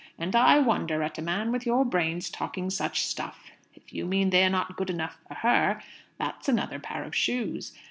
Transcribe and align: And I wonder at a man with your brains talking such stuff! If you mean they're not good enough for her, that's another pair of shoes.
And 0.17 0.35
I 0.35 0.57
wonder 0.57 1.03
at 1.03 1.19
a 1.19 1.21
man 1.21 1.51
with 1.51 1.63
your 1.63 1.85
brains 1.85 2.31
talking 2.31 2.71
such 2.71 3.05
stuff! 3.05 3.51
If 3.75 3.93
you 3.93 4.07
mean 4.07 4.31
they're 4.31 4.49
not 4.49 4.75
good 4.75 4.89
enough 4.89 5.19
for 5.27 5.35
her, 5.35 5.79
that's 6.17 6.49
another 6.49 6.79
pair 6.79 7.03
of 7.03 7.13
shoes. 7.13 7.71